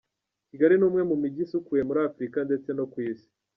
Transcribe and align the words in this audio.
Kigali 0.49 0.73
ni 0.77 0.85
umwe 0.87 1.01
mu 1.09 1.15
mijyi 1.21 1.41
isukuye 1.45 1.81
muri 1.87 1.99
Afurika 2.07 2.37
ndetse 2.47 2.69
no 2.77 2.85
ku 2.91 2.97
isi. 3.09 3.27